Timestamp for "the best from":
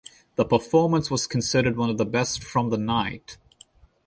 1.99-2.71